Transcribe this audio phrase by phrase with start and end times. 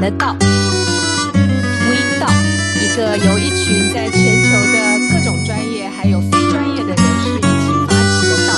[0.00, 2.24] 我们的道，We 道，
[2.80, 4.74] 一个由一群在全球的
[5.12, 8.50] 各种专业还有非专业的人士一起发起的道，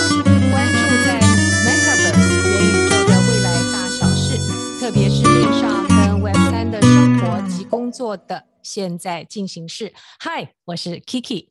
[0.53, 1.19] 关注在
[1.67, 4.39] Metaverse 元宇宙的未来大小事，
[4.79, 9.93] 特别是链上跟 Web 三的生活及工作的现在进行式。
[10.21, 11.49] Hi，我是 Kiki。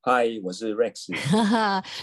[0.00, 1.14] 嗨，我是 Rex。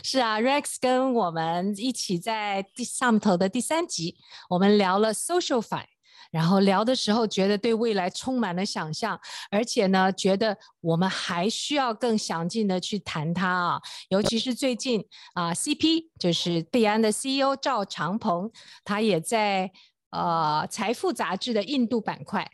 [0.04, 4.18] 是啊，Rex 跟我们一起在第上头的第三集，
[4.50, 5.86] 我们聊了 SocialFi，
[6.36, 9.18] 然后聊的时候觉得对未来充满了想象，
[9.50, 15.02] 而且呢，觉得我们还需要更详尽的去谈它啊，尤其是最近
[15.34, 18.52] 啊，CP 就是币安的 CEO 赵长鹏，
[18.84, 19.72] 他也在
[20.10, 22.46] 呃财富杂志的印度板块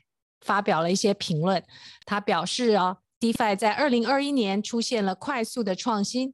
[0.42, 1.64] 发表了一些评论，
[2.06, 2.98] 他表示啊。
[3.22, 6.34] DeFi 在二零二一年出现了快速的创新，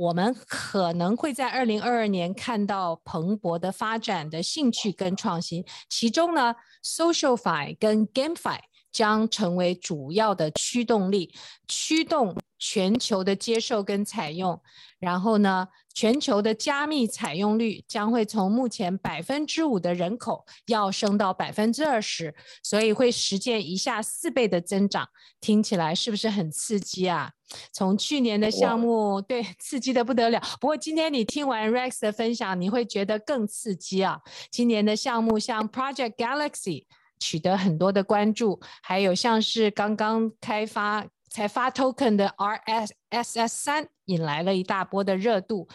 [0.00, 8.60] 我们可能会在二零二二年看到蓬勃的发展的兴趣跟创新，其中呢，SocialFi 跟 GameFi
[8.92, 11.32] 将成为主要的驱动力，
[11.68, 14.60] 驱动全球的接受跟采用，
[14.98, 25.08] 然后呢，全球的加密采用率将会从目前百分之五的人口要升到百分之二十，所以会实现一下四倍的增长。
[25.40, 27.32] 听起来是不是很刺激啊？
[27.72, 30.40] 从去年的项目，对，刺激的不得了。
[30.60, 34.20] 不过今天你听完 Rex 的分享，你会觉得更刺激啊！
[34.52, 36.84] 今年的项目像 Project Galaxy
[37.20, 41.06] 取得很多的关注，还有像是刚刚开发。
[41.32, 45.68] 才发 token 的 R S S S 三引来了一大波的热度，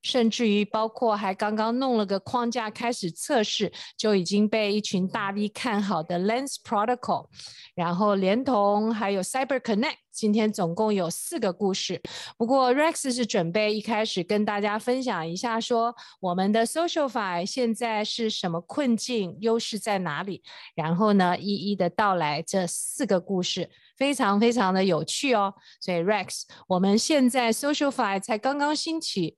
[0.00, 7.26] 甚至于包括还刚刚弄了个框架开始测试，就已经被一群大 V 看好的 Lens Protocol，
[7.74, 12.00] 然后连同还有 Cyber Connect，今天总共有四个故事。
[12.36, 20.42] 不过 Rex 是准备一开始跟大家分享一下，说我们的 SocialFi 现在是什么困境，优势在哪里，
[20.74, 23.70] 然后呢一一的道来这四个故事。
[23.94, 29.36] 非常非常的有趣哦，所以 Rex，我们现在 SocialFi 才刚刚兴起，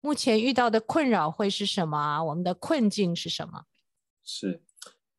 [0.00, 2.24] 目前遇到的困扰会是什么啊？
[2.24, 3.64] 我们的困境是什么？
[4.24, 4.62] 是，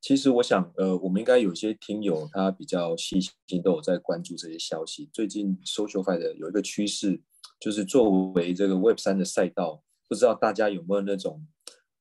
[0.05, 5.09] 其实我想，呃，我们应该有些听友他比较细心，都有在关注这些消息。
[5.11, 7.19] 最近 SocialFi 的有一个趋势，
[7.59, 11.43] 就是作为这个 Web 三的赛道，不知道大家有没有那种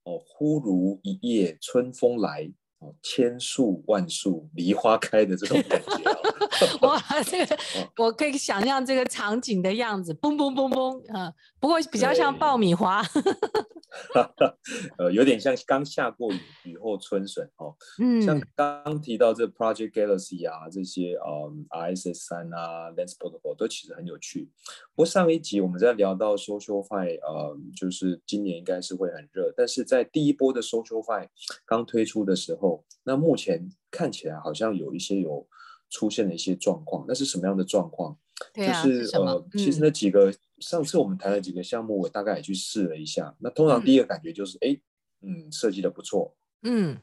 [0.03, 2.53] 哦，忽如一夜春风来。
[2.81, 6.11] 哦千树万树梨花开的这种感觉，
[6.83, 7.57] 哇，这个
[7.97, 13.03] 我可以想象这个场景的样子，嘣嘣嘣嘣，啊，不过比较像爆米花，
[14.99, 24.51] 呃，有点像刚下过雨，雨后春笋哦，嗯，像刚提到这 Project Galaxy 啊，这些嗯 RSS 三啊，Lens Protocol 都其实很有趣。
[24.95, 31.29] 不过上一集我们在聊到 SocialFi，呃，就是今年应该是会很热，但是在第一波的 SocialFi
[31.65, 32.85] 刚推出的时候。
[33.07, 35.47] 那目前看起来好像有一些有
[35.95, 38.19] 出现了一些状况，那是什么样的状况？
[38.53, 43.37] 对啊，就是，是呃，其实那几个、嗯、上次我们谈了几个项目，我大概也去试了一下。
[43.39, 44.77] 那通常第一个感觉就是，哎、
[45.21, 47.01] 嗯，嗯，设计的不错，嗯，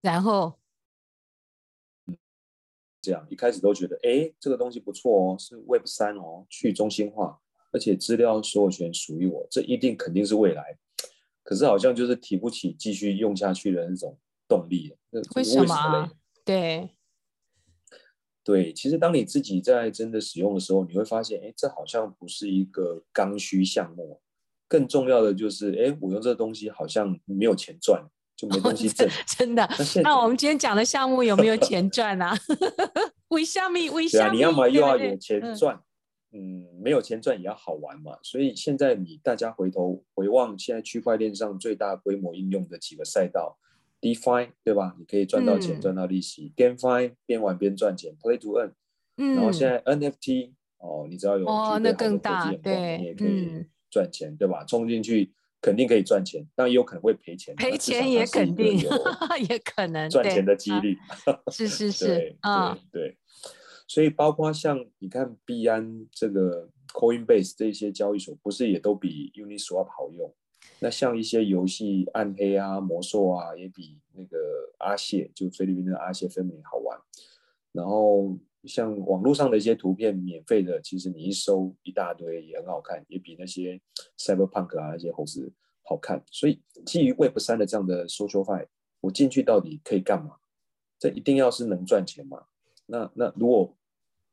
[0.00, 0.58] 然后，
[3.00, 7.38] 这样一开始都觉得，哎，这个东西不错哦，是 Web 三哦，去中心化，
[7.70, 10.76] 而且资料所有权属于我，这一定肯定是未来。
[11.44, 14.18] 可是好像就是提不起继续用下去的那种。
[14.50, 16.10] 动力，为为什么？
[16.44, 16.90] 对，
[18.42, 24.20] 对，其实当你自己在真的使用的时候，你会发现，哎，这好像不是一个刚需项目。
[24.66, 28.02] 更重要的就是，哎，我用这个东西好像没有钱赚，
[28.36, 29.06] 就没东西挣。
[29.06, 29.68] 哦，真的。
[29.96, 32.34] 那，那我们今天讲的项目有没有钱赚啊？
[33.28, 33.78] 为什么？
[33.92, 34.22] 为什么？
[34.22, 35.78] 对啊，你要么又要有钱赚，
[36.32, 38.16] 嗯，嗯，没有钱赚也要好玩嘛。
[38.22, 43.58] 所以现在你大家回头回望，现在区块链上最大规模应用的几个赛道。
[44.00, 44.94] DeFi 对吧？
[44.98, 46.52] 你可以赚到钱，赚、嗯、到利息。
[46.56, 48.72] GameFi 边玩边赚钱，Play to Earn。
[49.16, 49.34] 嗯。
[49.34, 54.64] 然后现在 NFT 哦，你只要有哦，那更大，对，你也可以赚钱，嗯、对吧？
[54.64, 57.54] 冲进去肯定可以赚钱，但也有可能会赔钱。
[57.56, 58.78] 赔钱也肯定，
[59.48, 60.96] 也可能赚钱的几率。
[61.52, 63.16] 是是是，对对对。
[63.86, 70.32] 所以包括像你看币安这个 Coinbase 这些交易所，不是也都比 Uniswap 好用？
[70.80, 74.36] 那像一些游戏暗黑啊、魔兽啊，也比那个
[74.78, 76.98] 阿谢，就菲律宾的阿谢 Family 好玩。
[77.72, 83.80] 然后像网络上的一些图片，免费的，其实你一搜一大堆也很好看，也比那些
[84.18, 86.24] Cyberpunk 啊那些猴子好看。
[86.30, 88.66] 所以基于 Web 三的这样的 SocialFi，
[89.02, 90.36] 我进去到底可以干嘛？
[90.98, 92.44] 这一定要是能赚钱嘛？
[92.86, 93.76] 那那如果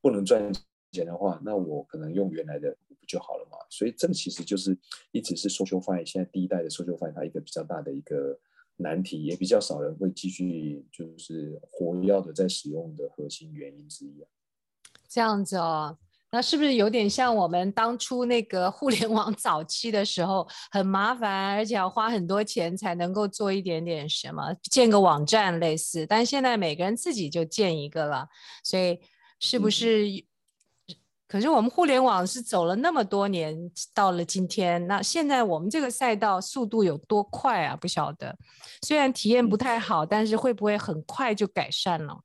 [0.01, 0.51] 不能赚
[0.92, 2.95] 钱的话，那我可能用原来的不。
[3.07, 4.78] 就好了嘛，所以这个其实就是
[5.13, 8.38] 一直是 SocialFi 现在第一代的 SocialFi 它一个比较大的一个
[8.75, 14.28] 难题，也比较少人会继续就是活跃的在使用的核心原因之一啊。
[15.07, 15.98] 这样子哦，
[16.34, 28.28] 那是不是有点像我们当初那个互联网早期的时候，很麻烦，而且要花很多钱才能够做一点点什么，建个网站类似，但现在每个人自己就建一个了，
[28.66, 29.00] 所以
[29.39, 30.26] 是不是？
[31.27, 37.75] 嗯可是我们互联网是走了那么多年，到了今天，那现在我们这个赛道速度有多快啊？
[37.75, 38.38] 不晓得，
[38.81, 42.21] 虽然体验不太好，但是会不会很快就改善了？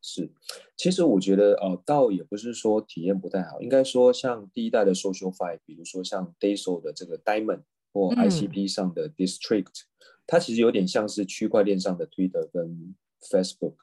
[0.00, 0.32] 是，
[0.78, 7.62] 其实我觉得呃，倒也不是说体验不太好，应该说像第一代的 SocialFi，比如说像 Daso 的这个 Diamond
[7.92, 9.86] 或 ICP 上的 District，嗯，
[10.26, 12.96] 它其实有点像是区块链上的 Twitter 跟
[13.30, 13.74] Facebook。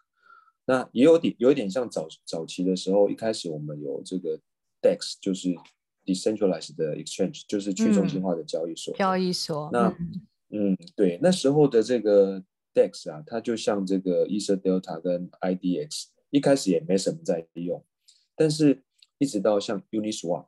[0.69, 4.39] 那也有点有一点像早早期的时候，一开始我们有这个
[4.83, 5.55] DEX，就是
[6.05, 8.93] decentralized 的 exchange，就是去中心化的交易所。
[8.93, 9.67] 嗯、交易所。
[9.73, 9.97] 那
[10.51, 12.43] 嗯，对，那时候的这个
[12.75, 17.83] DEX 啊，它就像这个 EtherDelta 跟 IDX，一开始也没什么在用，
[18.35, 18.83] 但是
[19.17, 20.45] 一直到像 Uniswap、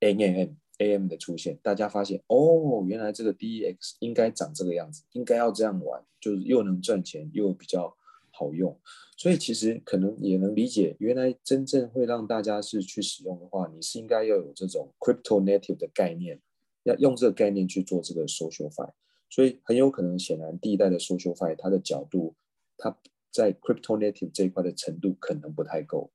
[0.00, 7.96] AMM、AM 的出现，大家发现哦，原来这个 DEX 应该长这个样子，应该要这样玩，就是又能赚钱又比较
[8.38, 8.78] 好用。
[9.16, 16.40] 所以其实可能也能理解，原来真正会让大家是去使用的话，你是应该要有这种 crypto native 的概念，
[16.84, 18.90] 要用这个概念去做这个 SocialFi。
[19.28, 22.36] 所以很有可能，显然第一代的 SocialFi 它的角度，
[22.76, 22.96] 它
[23.32, 26.10] 在 crypto native 这一块的程度可能不太够，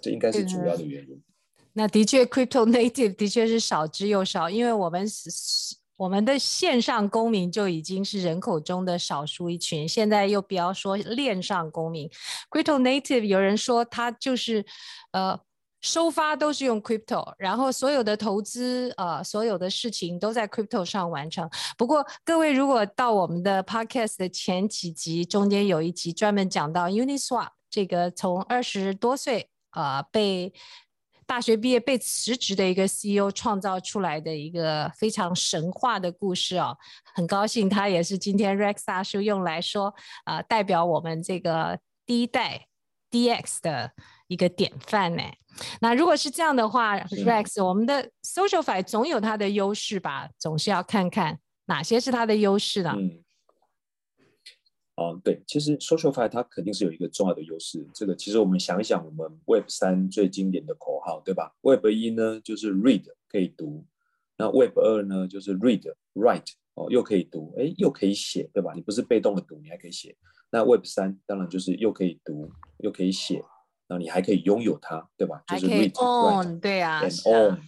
[0.00, 1.22] 这应该是主要的原因。
[1.74, 5.30] 那的确，crypto native 的确是少之又少，因为我们是。
[5.98, 12.08] 我们的线上公民就已经是人口中的少数一群，现在又不要说链上公民
[12.50, 14.64] ，crypto native，有人说他就是，
[15.10, 15.36] 呃，
[15.80, 21.50] 收发都是用 crypto，然后所有的投资，呃，所有的事情都在 crypto 上完成。
[21.76, 30.52] 不过各位如果到我们的 podcast 的前几集，中间有一集专门讲到 Uniswap 这个从二十多岁，呃，被。
[31.28, 36.74] 大学毕业被辞职的一个 CEO 创造出来的一个非常神话的故事哦，
[37.14, 39.94] 很高兴他也是今天 Rex 大叔用来说
[40.24, 42.66] 啊、呃，代表我们这个第一代
[43.10, 43.92] DX 的
[44.26, 45.22] 一个典范呢。
[45.82, 50.30] 那如果是这样的话，Rex，我们的 SocialFi 总有它的优势吧？
[50.38, 52.94] 总是要看看哪些是它的优势呢？
[52.96, 53.22] 嗯
[54.98, 57.86] 哦、嗯，对，其实 SocialFi 它肯定是有一个重要的优势。
[57.94, 63.84] 这个其实我们想一想，我们 Web 三最经典的口号，对吧？Web 一呢就是 Read 可以读，
[64.36, 68.72] 那 Web 二呢就是 Read Write 哦，又可以读，哎，又可以写，对吧？
[68.74, 70.16] 你不是被动的读，你还可以写。
[70.50, 73.44] 那 Web 三当然就是又可以读，又可以写，
[73.86, 75.44] 那你还可以拥有它，对吧？
[75.46, 77.60] 就是 Read Write 对啊，and own。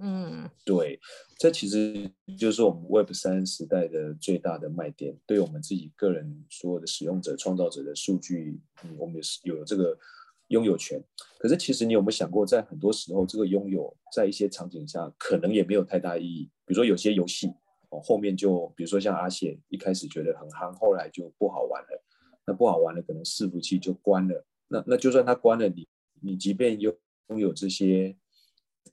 [0.00, 1.00] 嗯，对，
[1.40, 2.08] 这其实
[2.38, 5.18] 就是我们 Web 三时代的最大的卖点。
[5.26, 9.98] 对我们自己个人所有的使用者、创造者的数据，嗯，我们也是有这个
[10.48, 11.02] 拥有权。
[11.40, 16.44] 可是，其实你有没有想过，在很多时候，这个拥有在一些场景下，可能也没有太大意义。
[16.64, 17.48] 比如说，有些游戏
[17.90, 22.04] 哦，后面就比如说像阿谢一开始觉得很夯，后来就不好玩了。
[22.46, 24.46] 那不好玩了，可能伺服器就关了。
[24.68, 25.88] 那那就算它关了，你
[26.22, 26.96] 你即便拥
[27.30, 28.16] 拥有这些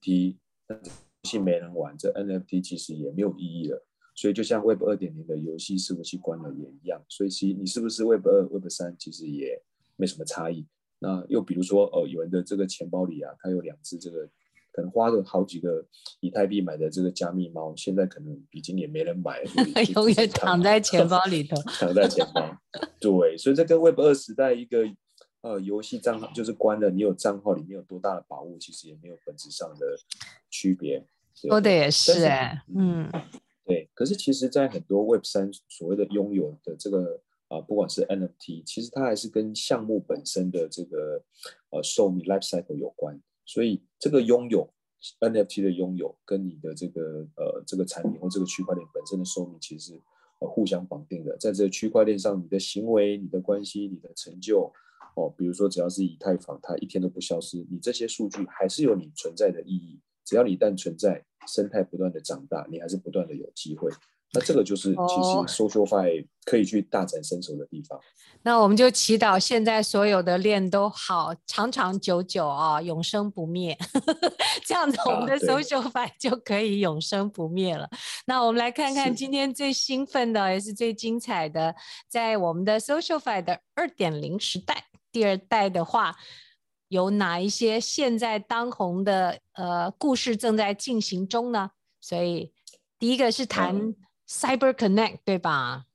[0.02, 0.40] T。
[0.70, 0.80] 游
[1.24, 3.86] 戏没人玩，这 NFT 其实也没有意义了。
[4.16, 7.04] 所以就像 Web 二点零的游戏伺服器关了也一样。
[7.10, 9.62] 所以其实你是不是 Web 二、Web 三，其实也
[9.98, 10.66] 没什么差异。
[11.00, 14.26] 那又比如说，哦，有人的这个钱包里啊，他有两只这个
[14.72, 15.86] 可能花了好几个
[16.22, 19.50] 以太币买的这个加密猫，现在可能已经也没人买了，
[19.94, 22.58] 永远躺在钱包里头， 躺在钱包。
[23.00, 24.86] 对，所以这跟 Web 二时代一个。
[25.46, 29.96] 呃，游戏账号就是关了，你有账号里面有多大的把握，其实也没有本质上的
[30.50, 31.06] 区别。
[31.36, 33.08] 说的也是哎，嗯，
[33.64, 33.88] 对。
[33.94, 41.24] 可是其实，在很多 Web 三所谓的拥有的这个啊、呃，不管是 NFT，其实它还是跟项目本身的这个
[41.70, 43.22] 呃寿命 life cycle 有关。
[43.46, 44.68] 所以这个拥有
[45.20, 50.02] NFT 的拥有，跟你的这个呃这个产品或这个区块链本身的寿命，其实是
[50.40, 51.38] 呃互相绑定的。
[51.38, 54.74] 在这个区块链上，你的行为、你的关系、你的成就。
[55.16, 60.00] 哦，比如说，只要是以太坊，它一天都不消失，你这些数据还是有你存在的意义。
[60.24, 63.90] 只要你一旦存在，生态不断的长大，你还是不断的有机会。
[64.34, 67.98] 那这个就是其实 SocialFi 可以去大展身手的地方。
[68.42, 73.78] 那我们就祈祷现在所有的链都好长长久久啊，永生不灭。
[74.66, 77.90] 这样子，我们的 SocialFi 就可以永生不灭了。
[78.26, 81.74] 那我们来看看今天最兴奋的，也是最精彩的，
[82.10, 84.84] 在我们的 SocialFi 的二点零时代。
[85.16, 86.14] 第二代的话，
[86.90, 91.72] 有哪一些现在当红的呃故事正在进行中呢？
[92.02, 92.52] 所以
[93.00, 93.96] 第一个是谈
[94.28, 95.86] Cyber Connect，、嗯、对吧？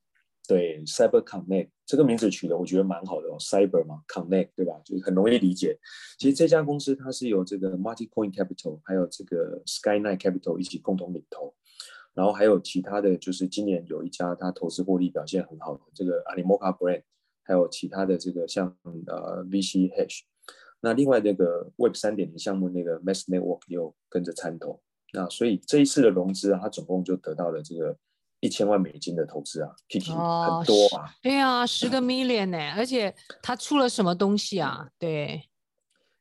[0.47, 4.81] 对，Cyber Connect 这个名字取得我觉得蛮好的哦，Cyber 嘛，Connect 对吧？
[4.83, 5.77] 就是很容易理解。
[6.17, 11.53] 其实这家公司它是由这个 Multicoin Capital 还有这个 Skyline Capital 一起共同领投，
[12.15, 17.03] 然后还有其他的就是今年有一家它投资获利表现很好的这个 Animoca Brand，
[17.51, 18.73] 还有其他的这个像
[19.07, 20.21] 呃 VC Hash，
[20.79, 24.81] 那另外那个 Web 三点零项目那个 Mass Network 又跟着参投，
[25.11, 27.97] 那所以这一次的融资啊，它总共就得到了这个。
[28.43, 31.13] 一千万美金的投资啊，Kiki、哦、很多啊。
[31.21, 34.89] 对啊，十个 million 呢，而且它出了什么东西啊？
[34.97, 35.43] 对，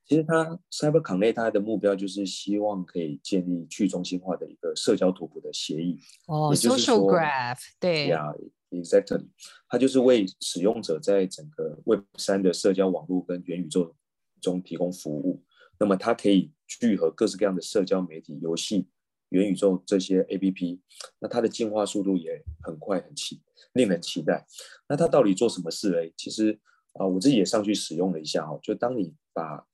[0.06, 5.99] 其实它 Cyber Connect 他的目标就是希望可以建立去中心化的一个社交图谱的协议。
[6.26, 8.34] 哦，Social Graph，对呀、
[8.70, 9.26] Exactly，
[9.68, 13.94] 它就是为使用者在整个 Web 三的社交网络跟元宇宙
[14.40, 15.44] 中提供服务。
[15.78, 18.88] 那么它可以聚合各式各样的社交媒体、游戏。
[19.30, 20.80] 元宇宙这些 APP，
[21.20, 23.40] 那它的进化速度也很快，很期，
[23.74, 24.44] 令人期待。
[24.88, 26.12] 那它到底做什么事嘞？
[26.16, 26.58] 其实
[26.94, 28.58] 啊、我自己也上去使用了一下哦。
[28.60, 29.64] 就当你把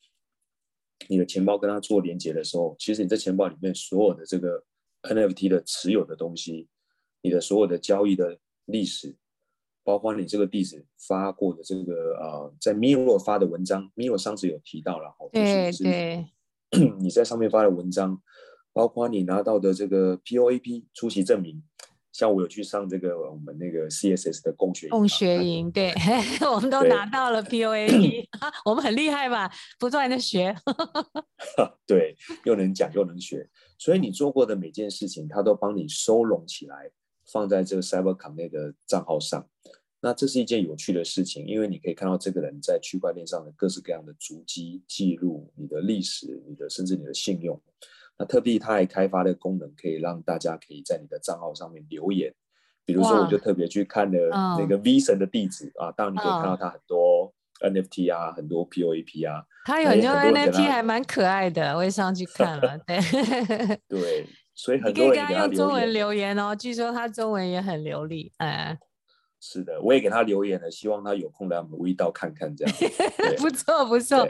[1.09, 4.63] 你的钱包跟它做连接的时候，其实你这钱包里面所有的这个
[5.01, 6.69] NFT 的持有的东西，
[7.23, 9.17] 你的所有的交易的历史，
[9.83, 16.27] 包括你这个地址发过的这个呃，在 Mirror 发的文章，Mirror 上次有提到了，对对，
[17.01, 18.23] 你在上面发的文章。
[18.73, 21.63] 包括你拿到的这个 POAP 出席证明，
[22.13, 25.95] 像我有去上这个我们那个 CSS 的共学营，共学营，对，
[26.55, 28.27] 我们都拿到了 POAP，
[28.67, 29.51] 我们很厉害吧？
[29.79, 30.55] 不断的学，
[31.87, 36.91] 对，又能讲又能学，所以你做过的每件事情，它都帮你收拢起来，
[37.31, 39.47] 放在这个 Cyber Connect 的账号上。
[40.01, 47.61] 那这是一件有趣的事情，因为你可以看到这个人在区块链上的各式各样的足迹记录，你的历史，你的甚至你的信用。
[48.19, 52.33] 那特地他还开发了功能，可以让大家可以在你的账号上面留言。
[52.85, 59.45] 比如说，我就特别去看了那个 V 神的地址啊，当然你可以看到他很多 NFT 啊，很多 POAP 啊。
[59.65, 62.79] 他有很多 NFT 还蛮可爱的，我也上去看了。
[62.87, 63.01] 对
[63.89, 68.33] 对，所以很多人用中文留言哦，据说他中文也很流利。
[68.39, 68.77] 哎。
[69.39, 72.75] 是的，我也给他留言了，希望他有空来我们微道看看这样。
[73.39, 74.27] 不错不错。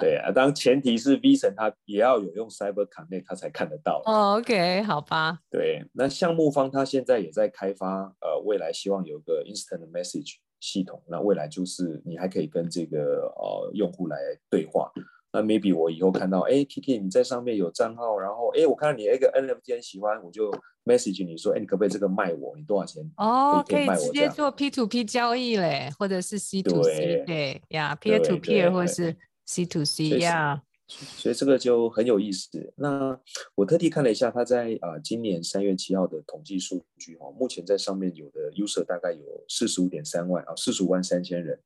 [0.00, 4.00] 对啊，当然前提是 V 神他也要有用 Cyber Connect 他才看得到。
[4.06, 5.40] 哦，OK，好吧。
[5.50, 14.16] 对，那项目方他现在也在开发，呃，未来希望有个 Instant Message 系统，那未来就是你还可以跟这个呃用户来
[14.48, 14.90] 对话。
[15.36, 20.50] 那 maybe 我以后看到，哎，Kiki 你在上面有账号，然后哎，我看到你一个 NFT 很喜欢，我就
[20.86, 22.56] message 你说，哎，你可不可以这个卖我？
[22.56, 23.04] 你多少钱？
[23.18, 29.14] 哦，可以，直接做 P to P 交易嘞，或者是 C to C，对呀，Peer to Peer 或者是
[29.44, 30.62] C to C 呀。
[30.88, 32.72] 所以这个就很有意思。
[32.76, 33.20] 那
[33.56, 41.60] 我特地看了一下，他在啊、呃、今年三月七号的统计数据哈，目前在上面有的 user 大概有四十五点三万啊，四十五万三千人。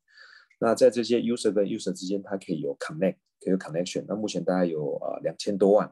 [0.61, 4.05] 那在这些 user 跟 user 之间，它可以有 connect，可以有 connection。
[4.07, 5.91] 那目前大概有啊两千多万。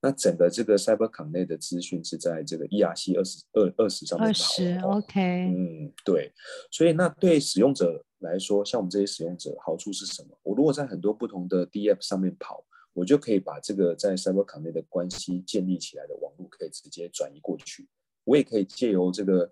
[0.00, 4.26] 那整个这个 Cyber Connect 的资讯是在这个 ERC 二十二二十上面。
[4.26, 5.20] 二十，OK。
[5.54, 6.32] 嗯，对。
[6.72, 10.36] 所以那对使用者来说，像我们这些使用者，好处是什么？
[10.42, 17.86] 我如果在很多不同的 DApp 上面跑，我就可以把这个在 Cyber Connect 的关系建立起来的网络，可以直接转移过去。
[18.24, 19.50] 我也可以借由这个，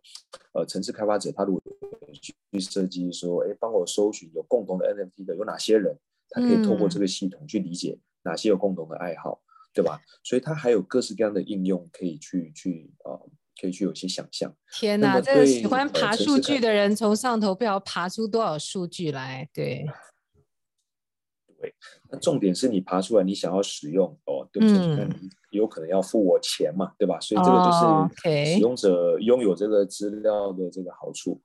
[0.53, 1.63] 呃，城市开发者，他如果
[2.53, 5.97] 去设计说，哎，帮我搜寻有共同的 NFT 的有哪些人，
[6.29, 10.01] 他可以透过这个系统去理解哪些有共同的爱好，嗯、对吧？
[10.23, 14.55] 所以他还有各式各样的应用可以去去啊、呃，可以去有些想象。
[14.73, 19.87] 天哪，这个喜欢爬数据的人从上头不知道爬出多少数据来，对。
[21.61, 21.75] 对，
[22.11, 24.79] 那重点是你爬出来，你想要使用哦，对不对？
[24.97, 27.21] 那你有可能要付我钱嘛，对吧？
[27.21, 31.31] 所以这个就是使用者拥有这个资料的这个好处。
[31.31, 31.43] Oh, okay.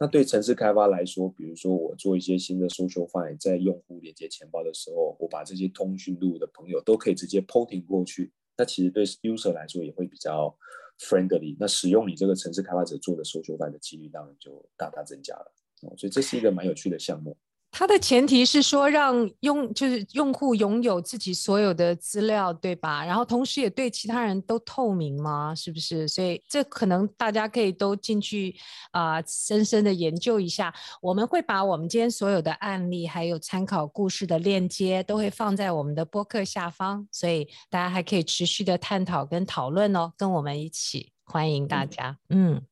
[0.00, 8.32] 那对城市开发来说，比如说我做一些新的 SocialFi，在用户连接钱包的时候，我把这些通讯录的朋友都可以直接 porting 过去。
[8.56, 10.52] 那其实对 user 来说也会比较
[10.98, 11.56] friendly。
[11.60, 15.52] 那使用你这个城市开发者做的 SocialFi 的几率当然就大大增加了。
[15.82, 17.36] 哦，所以这是一个蛮有趣的项目。
[17.76, 23.04] 它的前提是说，让用就是用户拥有自己所有的资料，对吧？
[23.04, 25.52] 然后同时也对其他人都透明吗？
[25.52, 26.06] 是不是？
[26.06, 28.54] 所以这可能大家可以都进去
[28.92, 30.72] 啊、呃，深深的研究一下。
[31.02, 42.16] 我们会把我们今天所有的案例还有参考故事的链接都会放在我们的播客下方，所以大家还可以持续的探讨跟讨论哦，跟我们一起，欢迎大家。
[42.28, 42.62] 嗯，嗯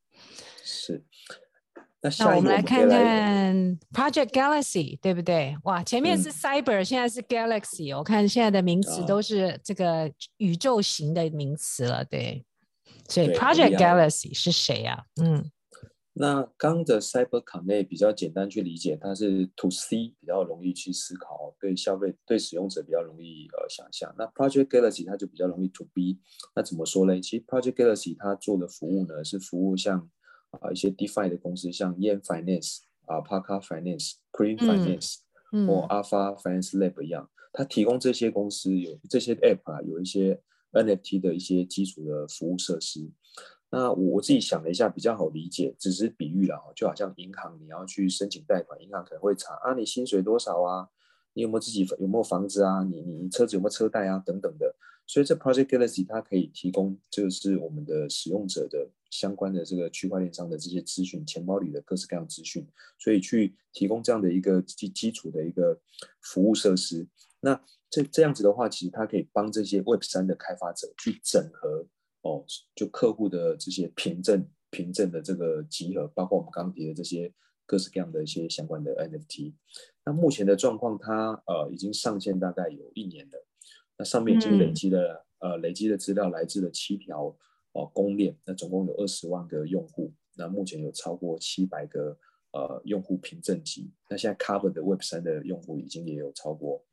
[0.62, 1.04] 是。
[2.02, 5.56] 那，那我们来看看 Project Galaxy，对不对？
[5.64, 7.97] 哇，前面是 Cyber，、嗯、现在是 Galaxy。
[7.97, 12.44] 我看现在的名词都是这个宇宙型的名词了，对。
[13.09, 15.23] 所以 Project Galaxy 是谁呀、啊？
[15.23, 15.50] 嗯
[16.14, 24.14] 那刚的 CyberConnect 比较简单去理解，它是 To C 比较容易去思考，对消费对使用者比较容易呃想象。
[24.18, 26.21] 那 Project Galaxy 它就比较容易 To B。
[26.54, 27.18] 那怎么说呢？
[27.18, 30.06] 其实 Project Galaxy 它做的服务呢，是服务像
[30.52, 35.16] 啊、呃、一些 DeFi 的公司，像 Yen Finance 啊、呃、Alpaca Finance、Cream Finance、
[35.52, 40.40] 嗯、或 Alpha Finance Lab 一样，它提供这些公司有这些 App 啊，有一些
[40.73, 43.11] NFT 的一些基础的服务设施。
[43.71, 50.88] 那我自己想了一下，比较好理解，只是比喻了，就好像银行你要去申请贷款，银行可能会查啊，你薪水多少啊，
[51.32, 54.75] 你有没有自己有没有房子啊，你你车子有没有车贷啊等等的。
[55.12, 62.66] 所以这 Project Galaxy 它可以提供，就是我们的使用者的相关的这个区块链上的这些资讯，钱包里的各式各样资讯，
[62.99, 65.78] 所以去提供这样的一个基基础的一个
[66.23, 67.07] 服务设施。
[67.40, 71.87] 那这这样子的话，其实它可以帮这些 Web 三的开发者去整合。
[72.23, 77.31] 哦，就客户的这些凭证、凭证的这个集合，包括我们刚提的这些
[77.66, 79.52] 各式各样的一些相关的 NFT。
[80.07, 83.47] 那目前的状况，它呃已经上线大概有一年了。
[83.96, 87.37] 那上面已经累积了、嗯、呃累积的资料来自了七条哦、
[87.72, 90.12] 呃、公链，那总共有二十万个用户。
[90.37, 92.16] 那目前有超过七百个
[92.52, 93.92] 呃用户凭证集。
[94.08, 96.84] 那现在 Cover 的 Web 三的用户已经也有超过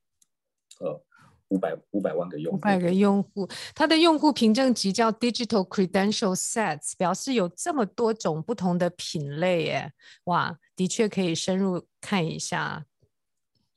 [0.80, 1.04] 呃。
[1.52, 9.92] 五百五百万个用户，五百个用户，它的用户凭证集叫 Digital Credential Sets，表示有这么多种不同的品类耶，
[10.26, 12.86] 哇，的确可以深入看一下。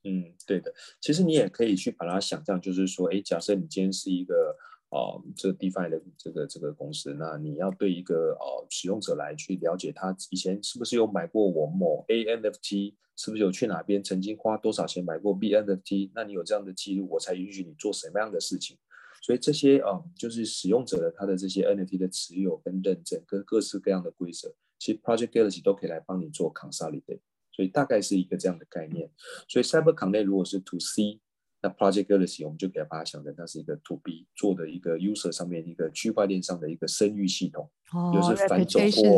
[0.04, 4.56] 嗯，对的，其实你也可以去把它想象，就是说，哎，假设你今天是一个。
[4.94, 18.76] 哦，这个 DeFi 的这个这个公司，那你要对一个呃使用者来去了解他以前是不是有买过我某 A NFT，是不是有去哪边曾经花多少钱买过 B NFT，那你有这样的记录，我才允许你做什么样的事情。
[19.22, 27.20] 所以这些啊、就是使用者的他的这些 NFT 的持有跟认证跟各式各样的规则，其实 Project Galaxy 都可以来帮你做 consolidate。
[27.62, 29.08] 所以大概是一个这样的概念。
[29.46, 31.20] 所以 CyberConnect 如果是 To C。
[31.64, 39.16] 那 Project Galaxy 我们就给它把它想成它是一个 To B 做的一个 User 上面一个区块链上的一个声誉系统，哦、就是反走过，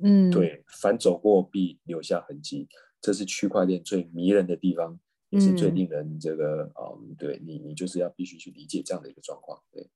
[0.00, 2.66] 嗯，对，反走过必留下痕迹，
[3.02, 9.86] 这是区块链最迷人的地方，也是最令人这个，嗯，嗯对你，你就是要必须去理解这样的一个状况，对，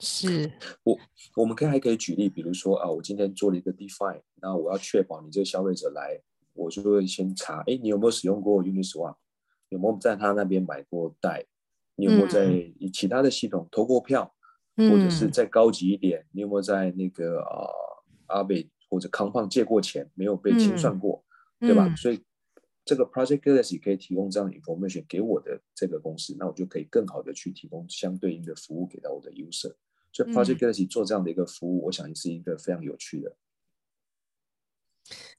[0.00, 0.50] 是
[0.84, 0.98] 我，
[1.36, 6.18] 我们可以还可以举例，比如说啊，我今天做了一个 define，那我要确保你这个消费者来，
[6.54, 9.16] 我就会先查，哎，你有没有使用过 Uniswap？
[9.68, 11.44] 有没有在他那边买过贷？
[11.96, 12.48] 你有没有在
[12.92, 14.34] 其他的系统投过票？
[14.76, 17.70] 嗯、或者是再高级一点，你有没有在那个呃
[18.26, 21.24] 阿贝或者康胖借过钱，没有被清算过，
[21.60, 21.86] 嗯、对吧？
[21.86, 22.20] 嗯、所以
[22.84, 29.72] 这个 Project Galaxy 可以提供这样的 information 给我的这个公司，那我就可以更好的去提供相对应的服务给到我的 user。
[30.12, 33.36] 所以 Project Galaxy 做这样的一个服务，嗯、我想也是一个非常有趣的。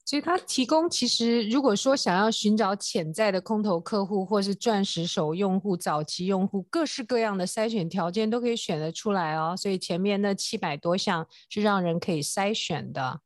[0.06, 9.56] 所以它提供，其实如果说想要寻找潜在的空投客户，或是钻石手用户、早期用户，各式各样的筛选条件都可以选得出来哦。
[9.56, 13.20] 所以前面那七百多项是让人可以筛选的，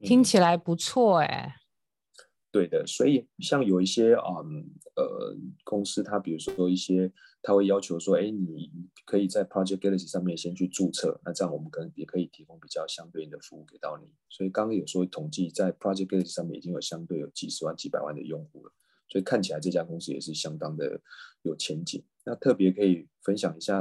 [0.00, 1.54] 听起来不错哎。
[2.50, 7.12] 对的，所以像有一些嗯呃公司，它比如说一些。
[7.46, 8.70] 他会要求说：“哎，你
[9.04, 14.08] 可以在 Project Galaxy 上面先去注册，那这样我们可能也可以提供比较相对应的服务给到你。
[14.30, 18.72] 所以刚刚有说统计，在 Project Galaxy 上面已经有相对有几十万、几百万的用户了，
[19.08, 20.98] 所以看起来这家公司也是相当的
[21.42, 22.02] 有前景。
[22.24, 23.80] 那特别可以分享一下，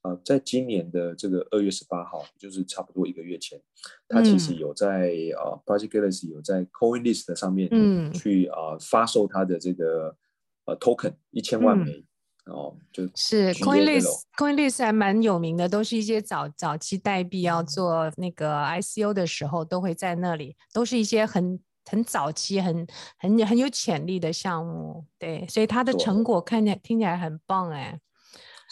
[0.00, 3.60] 啊、呃，在今年的这个二月十八号，就是差不多一个月前，
[4.08, 7.68] 他其实有在啊、Project Galaxy 有在 CoinList 上面
[8.14, 10.16] 去啊、发售他的这个
[10.64, 12.06] 呃 Token 一千万枚。
[12.46, 22.86] 嗯”哦，就是是 CoinList，CoinList 还蛮有名的，都是一些早早期代币要做那个 ICO 的时候，都会在那里，都是一些很很早期、很
[23.18, 25.04] 很很有潜力的项目。
[25.18, 28.00] 对，所以它的成果看起来听起来很棒哎。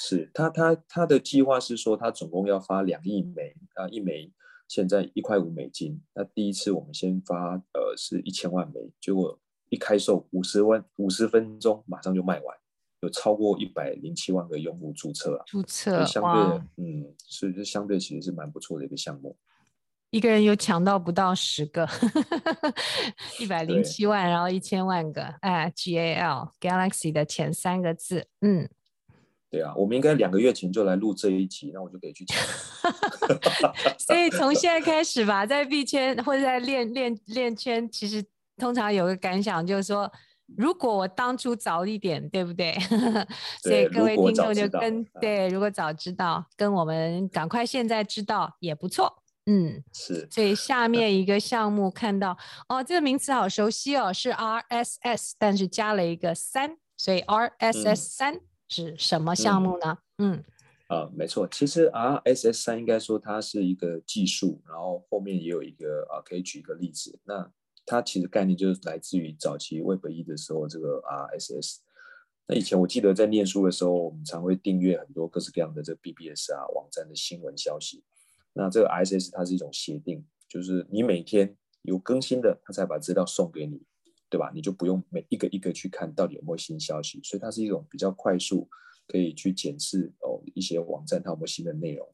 [0.02, 4.32] 是他他他的计划是说，他总共要发两亿枚啊，一枚
[4.66, 6.00] 现在一块五美金。
[6.14, 12.56] 那第一次我们先发呃是一千万枚，结果一开售五十万五十分钟马上就卖完。
[13.00, 19.36] 有超过一百零七万个用户注册啊，注册相对哇嗯，所以这相对其实是蛮不错的一个项目。
[20.10, 21.88] 一个人有抢到不到十个，
[23.38, 28.68] 一百零七万，然后一千万个，哎，G A L Galaxy 的前三个字，嗯，
[29.48, 32.36] 对啊，我们应该两个月前就来录这一集，那我就可以去抢。
[33.98, 38.22] 所以从现在开始吧，在币圈或者在链链链圈，其实
[38.58, 40.12] 通常有个感想就是说。
[40.56, 42.74] 如果我当初早一点，对不对？
[43.62, 49.22] 所以各位听众就跟对，如果早知道，跟我们赶快现在知道也不错。
[49.46, 50.28] 嗯，是。
[50.30, 52.36] 所以下面 一个项目看到
[52.68, 59.98] 哦，这个名词好熟悉哦，是 RSS，但是加了一个三，所以 RSS 三是什么项目呢？
[60.18, 60.34] 嗯。
[60.34, 60.44] 嗯
[60.90, 67.16] 啊、呃，没错，其实 RSS 三应该说它是一个技术，然后后面也有一个啊，可以举一个例子。
[67.22, 67.48] 那
[67.90, 71.78] 它其实概念就是来自于早期 Web 一的时候，这个 RSS。
[72.46, 78.04] 那以前我记得在念书的时候，我们常会订阅很多各式各样的这 BBS 啊网站的新闻消息。
[78.52, 83.82] 那这个 RSS 它是一种协定，就是你每天有更新的，它才把资料送给你，
[84.28, 84.52] 对吧？
[84.54, 88.68] 你就不用每一个一个去看到底有没有新消息，所以它是一种比较快速。
[89.08, 92.08] 可以去检视哦一些网站它有没有新的内容，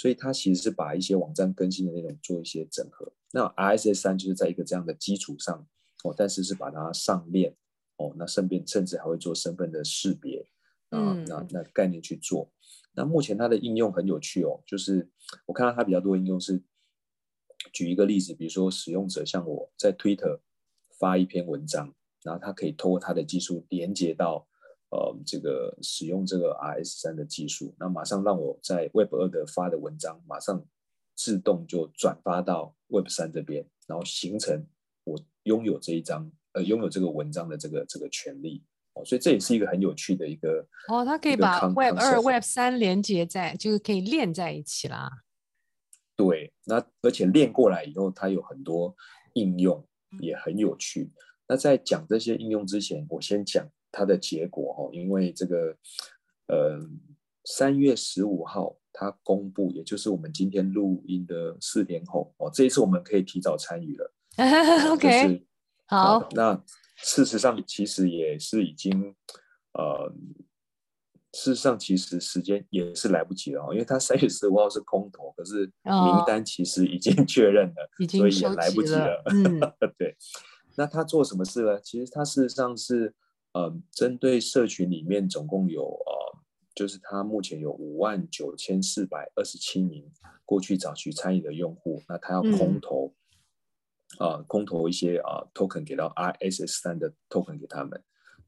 [0.00, 3.12] 所以它其实是把一些网站更新的内容做一些整合。
[3.32, 5.66] 那 RSS 三就是在一个这样的基础上
[6.04, 7.54] 哦，但是是把它上链
[7.98, 10.48] 哦，那顺便甚至还会做身份的识别
[10.88, 12.50] 啊，嗯、那那概念去做。
[12.94, 15.06] 那目前它的应用很有趣哦，就是
[15.44, 16.62] 我看到它比较多应用是，
[17.70, 20.40] 举一个例子，比如说使用者像我在 Twitter
[20.98, 24.46] 发一篇文章，然后它可以透过它的技术连接到。
[24.90, 30.64] 呃，这个使用这个 RSS 三的技术，那马上让我在 Web 二的发的文章，马上
[31.14, 34.66] 自动就转发到 Web 三这边，然后形成
[35.04, 45.08] 我拥有这一张呃拥有这个文章的这个这个权利哦，所以这也是一个很有趣的一个哦，它可以把 Web 二 Web 三连接在，就是可以链在一起啦。
[46.16, 48.96] 对，那而且连过来以后，它有很多
[49.34, 49.86] 应用
[50.18, 51.02] 也很有趣。
[51.02, 51.12] 嗯、
[51.46, 53.70] 那在讲这些应用之前，我先讲。
[53.92, 55.76] 它的结果哦，因为这个，
[56.46, 56.78] 呃，
[57.44, 64.12] 三月十五号它公布，也就是我们今天录音的四天后哦，这一次我们可以提早参与了。
[64.92, 65.46] OK，、就是、
[65.86, 66.28] 好、呃。
[66.32, 66.64] 那
[66.96, 69.14] 事实上其实也是已经，
[69.72, 70.12] 呃，
[71.32, 79.22] 事实上其实时间也是来不及了，因为他三月十五号是空投，可是名单其实已经 确认了，哦、所以也来不及了。
[79.26, 79.58] 嗯、
[79.98, 80.16] 对。
[80.76, 81.80] 那他做什么事呢？
[81.80, 83.14] 其实他事实上是。
[83.52, 86.38] 呃，针对社群里面总共有呃，
[86.72, 90.08] 就是他目前有五万九千四百二十七名
[90.44, 93.12] 过去早期参与的用户，那他要空投，
[94.18, 98.00] 啊、嗯呃，空投一些啊、呃、token 给到 RSS 三的 token 给他们。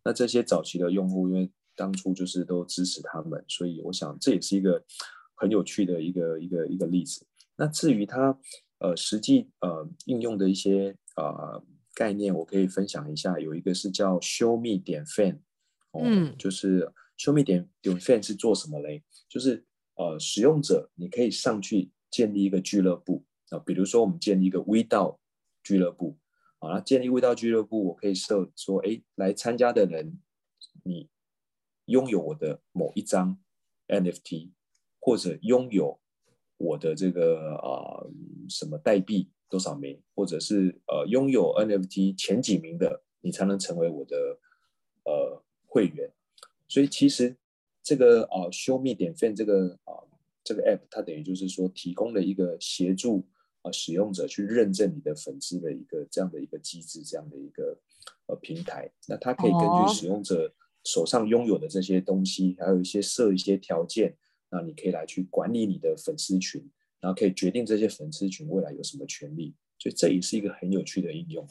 [0.04, 4.84] 那这些早期的用户，因为当初就是都支持他们，所以我想这也是一个
[5.34, 7.26] 很有趣的一个一个一个例子。
[7.56, 8.38] 那至于他
[8.78, 11.24] 呃实际呃应用的一些啊。
[11.24, 11.64] 呃
[12.02, 15.38] 概念我可以分享一下，有一个是叫 Show Me 点 Fan，
[15.92, 19.04] 嗯，就是 Show Me 点点 Fan 是做什么嘞？
[19.28, 25.18] 就是呃，使用者你可以上去建立一个俱乐部啊，比如说我们建立一个 VDAO
[25.62, 26.18] 俱乐部，
[26.58, 30.18] 啊，那建立 VDAO 俱乐部，我可以设说，哎，来参加的人，
[30.82, 31.08] 你
[31.84, 33.38] 拥有我的某一张
[33.86, 34.50] NFT，
[34.98, 36.00] 或者拥有
[36.56, 38.10] 我的这个啊、呃、
[38.48, 39.30] 什么代币。
[39.52, 44.16] 多少名，或者是呃拥有 NFT 前几名的，你才能成为我的
[45.04, 46.10] 呃会员。
[46.66, 47.36] 所以其实
[47.82, 50.08] 这个啊、呃、Show Me 点 Fan 这个啊、呃、
[50.42, 53.26] 这个 App，它等于就是说提供了一个协助
[53.60, 57.78] 啊、呃、使用者去认证你的粉丝的一个这样的一个机制，这样的一个
[58.28, 58.90] 呃平台。
[59.06, 60.50] 那它可以根据使用者
[60.82, 64.16] 手上拥有的这些东西，还有一些设一些条件，
[64.48, 66.66] 那你可以来去管理你的粉丝群。
[67.02, 71.46] 然后可以决定这些粉丝群未来有什么权利，所以这也是一个很有趣的应用。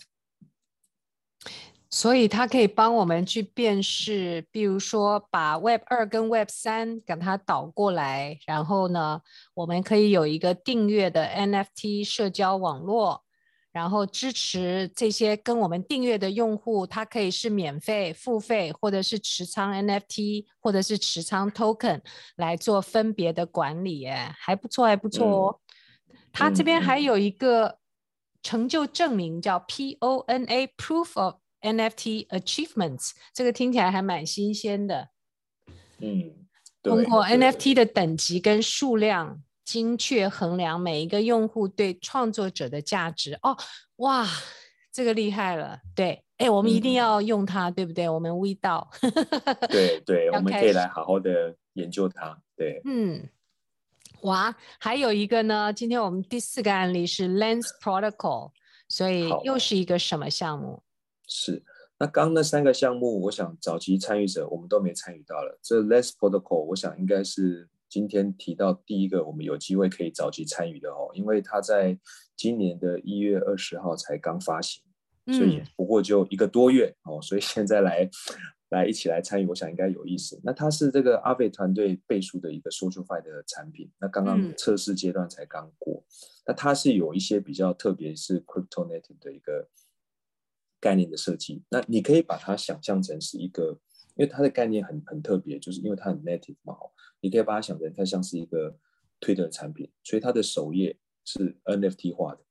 [1.90, 9.22] 所以它可以帮我们去辨识，比如说把 Web 二跟 Web 三给它导过来，然后呢，
[9.54, 13.26] 我们可以有一个订阅的 NFT 社交网络。
[13.72, 22.02] 然后支持这些跟我们订阅的用户，它可以是免费、付费，或者是持仓 NFT，或者是持仓 Token
[22.36, 25.60] 来做分别的管理，哎，还不错，还不错哦。
[26.10, 27.78] 嗯、它这边还有一个
[28.44, 35.10] 成就证明，叫 PONA（Proof of NFT Achievements），这个听起来还蛮新鲜的。
[36.00, 36.34] 嗯，
[36.84, 39.42] 通过 NFT 的等级跟数量。
[39.72, 43.58] 精确衡量每一个用户对创作者的价值哦，
[43.96, 44.28] 哇，
[44.92, 48.10] 这个厉害了，对，哎，我们一定要用它，嗯、对不对？
[48.10, 48.86] 我们 VDAO，
[49.72, 53.30] 对对，我们可以来好好的研究它，对，嗯，
[54.24, 58.52] 哇，还有一个呢，今天我们第四个案例是 Lens Protocol，
[58.90, 60.84] 所以又是一个什么项目？
[61.26, 61.64] 是，
[61.98, 67.70] 那刚刚那三个项目，我想早期参与者我们都没参与到了，这 Lens Protocol，我想应该是。
[67.92, 72.00] 今天提到第一个，我们有机会可以早期参与的哦，因为它在
[72.38, 74.82] 今年的一月二十号才刚发行，
[75.26, 78.10] 所以不过就一个多月哦，所以现在来
[78.70, 80.40] 来一起来参与，我想应该有意思。
[80.42, 85.96] 那它是这个 Aave 团队背书的一个 SocialFi 的产品，那刚刚测试阶段才刚过。
[85.96, 86.08] 嗯、
[86.48, 89.68] 那它是有一些比较特别是 Crypto Native 的一个
[90.80, 91.62] 概念的设计。
[91.70, 93.78] 那你可以把它想象成是一个，
[94.22, 96.78] 因为它的概念很很特别，就是因为它很 Native 嘛，
[97.22, 98.78] 你可以把它想成它像是一个
[99.20, 102.42] Twitter 产品，所以它的首页是 NFT 化的，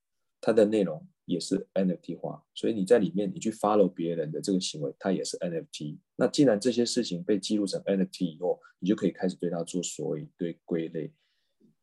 [0.40, 1.06] 它的内容。
[1.26, 5.98] 也是 NFT 化，所以你在里面你去 follow 别人的这个行为，它也是 NFT。
[6.16, 11.12] 那既然这些事情被记录成 NFT 以后，你就可以开始对它做所谓对归类，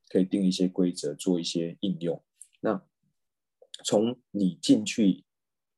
[0.10, 2.22] 可以定一些规则，做一些应用。
[2.60, 2.84] 那
[3.86, 5.24] 从你进去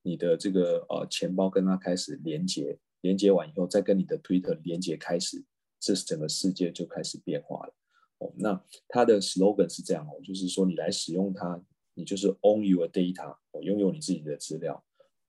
[0.01, 5.43] 你的这个呃钱包跟它开始连接，连接完以后，再跟你的 Twitter 连接开始，
[5.79, 7.73] 这是整个世界就开始变化了。
[8.19, 11.63] 哦，那它的 slogan 是这样哦，就是说你来使用它。
[11.95, 14.81] 你就是 own your data，我拥有你自己的资料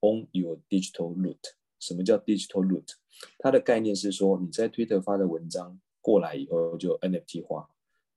[0.03, 1.41] ，own your digital loot。
[1.81, 2.93] 什么叫 digital loot？
[3.39, 7.69] 它的概念是说，你在 Twitter 发的文章过来以后就 NFT 化，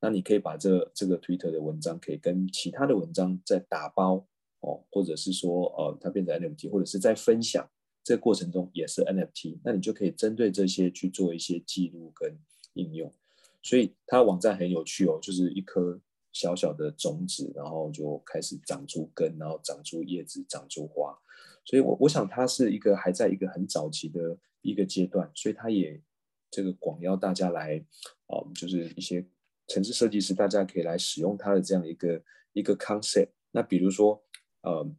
[0.01, 4.27] 那你可以把这这个 Twitter 的文章可以跟其他的文章再打包
[4.59, 7.67] 哦，或者是说呃它变成 NFT，或者是在分享
[8.03, 12.37] 这过程中也是 NFT，那你就可以针对这些去做一些记录跟
[12.73, 13.13] 应用。
[13.61, 16.01] 所以它网站很有趣哦，就是一颗。
[16.35, 21.15] 小小的种子，然后就开始长出根，然后长出叶子，长出花。
[21.63, 26.01] 所以我，我想它是一个还在一个很早期的一个阶段，所以它也
[26.49, 27.77] 这个广邀大家来，
[28.25, 29.23] 啊、就是一些
[29.67, 33.29] 城市设计师，大家可以来使用它的这样一个一个 concept。
[33.51, 34.19] 那比如说，
[34.61, 34.91] 呃，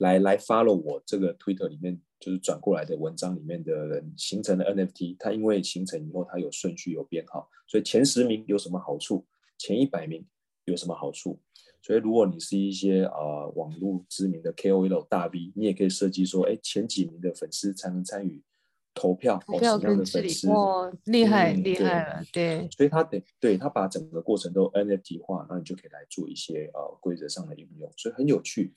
[0.00, 9.26] 来来 follow 我这个 Twitter 里面就是转过来的文章里面的人形成的 NFT，它因为形成以后，它有顺序有编号，所以前十名有什么好处？
[9.58, 10.26] 前一百名
[10.64, 11.38] 有什么好处？
[11.82, 18.42] 所以如果你是一些啊、呃、网络知名的 KOL 大 V，你也可以设计说，哎，前几名的粉丝才能参与
[18.94, 22.68] 投票，投票跟的粉丝哦，厉害、嗯、厉害了，对。
[22.70, 28.74] 所以他得对他把整个过程都 NFT 化，那你就可以来做一些呃规则上的应用，所以很有趣。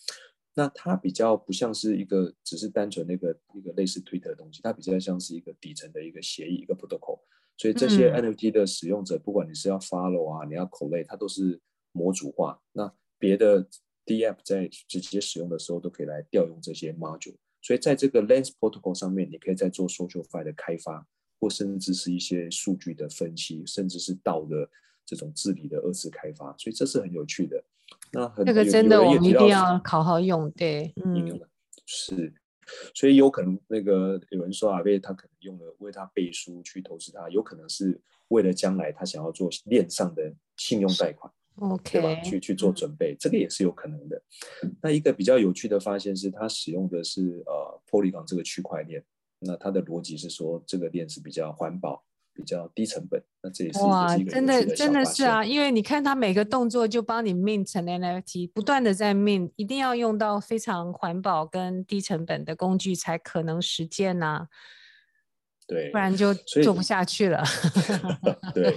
[0.55, 7.19] 那它比较不像是一个只是单纯那个一个类似 Twitter 的东西，它比较像是一个底层的一个协议，一个 protocol。
[7.57, 11.59] 所以这些 NFT 的使用者，嗯、不管你是要 follow 啊，你要 collect，它都是
[11.91, 12.59] 模组化。
[12.71, 13.67] 那别的
[14.05, 17.35] DApp 在直接使用的时候，都可以来调用这些 module。
[17.61, 21.07] 所以在这个 Lens Protocol 上面，你可以在做 SocialFi 的开发，
[21.39, 24.69] 或甚至是一些数据的分析，甚至是道的
[25.05, 26.55] 这种治理的二次开发。
[26.57, 27.63] 所以这是很有趣的。
[28.11, 31.39] 那很这个真的我们一定要好好用，对，嗯，
[31.85, 32.33] 是。
[32.95, 42.21] 所以有可能那个有人说阿贝他可能用了为他背书去投资他，有可能是为了将来他想要做链上的信用贷款，OK，对吧？
[42.21, 44.19] 去去做准备，这个也是有可能的。
[44.81, 49.03] 那一个比较有趣的发现是，他使用的是呃 Polygon 这个区块链，
[49.39, 52.05] 那它的逻辑是说这个链是比较环保。
[52.33, 64.47] 比较低成本，那这也是哇，真的真的是啊，因为你看他每个动作就帮你 mint 成 NFT，不断的在 mint，一定要用到非常环保跟低成本的工具才可能实践呐、啊。
[65.65, 67.41] 对，不然就做不下去了。
[68.53, 68.75] 对，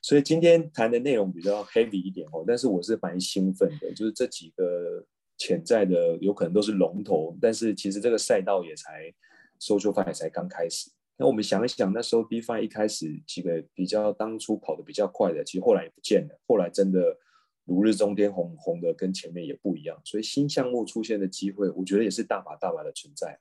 [0.00, 5.04] 所以今天谈的内容比较 heavy 一点哦，但是我是蛮兴奋的，就是这几个
[5.36, 9.12] 潜在的有可能都是龙头，但是其实这个赛道也才
[9.60, 10.90] SocialFi 也才刚开始。
[11.16, 16.40] 那我们想一想，那时候 DeFi 一开始几个比较当初跑得比较快的，其实后来也不见了。
[16.46, 17.16] 后来真的
[17.64, 20.00] 如日中天，红红的跟前面也不一样。
[20.04, 23.38] 所以新项目出现的机会，我觉得也是大把大把的存在。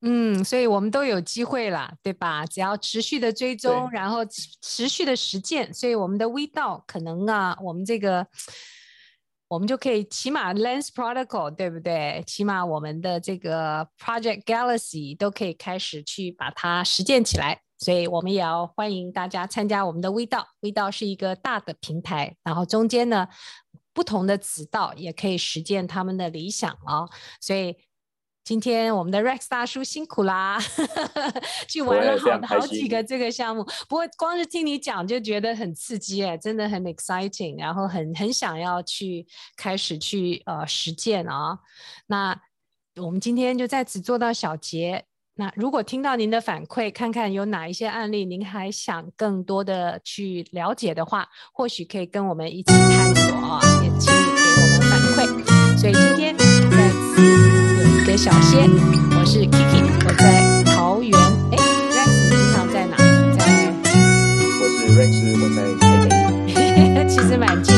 [0.00, 2.44] 嗯，所以我们都有机会啦，对吧？
[2.46, 8.26] 只要持续的追踪，然后持续的实践，所以我们的 VDAO 可能啊，我们这个。
[9.52, 12.24] 我们就可以起码 Lens Protocol 对不对？
[12.26, 20.46] 起码我们的这个 Project Galaxy 都可以开始去把它实践起来，所以我们也要欢迎大家参加我们的微道。
[20.60, 20.90] 微道。
[20.90, 23.28] 是一个大的平台，然后中间呢，
[23.92, 27.06] 不同的子道也可以实践他们的理想哦，
[27.38, 27.76] 所以。
[28.44, 30.58] 今天我们的 Rex 大叔辛苦啦，
[31.68, 33.64] 去玩了好好几个这个项目。
[33.88, 39.24] 不过光是听你讲就觉得很刺激哎，真的很 exciting，然后很很想要去
[39.56, 41.58] 开始去呃实践啊、哦。
[42.08, 42.36] 那
[42.96, 45.04] 我们今天就在此做到小结。
[45.36, 55.78] 那如果听到您的反馈，看看有哪一些案例您还想更多的去了解的话，或许可以跟我们一起探索啊、哦，也请你给我们反馈。
[55.78, 56.51] 所以今天。
[58.16, 58.70] 小仙，
[59.18, 61.18] 我是 Kiki，我在桃园。
[61.50, 62.96] 哎，Rex，你平常在哪？
[63.36, 63.72] 在。
[64.60, 66.10] 我是 Rex，我在台北。
[67.08, 67.74] 其实蛮近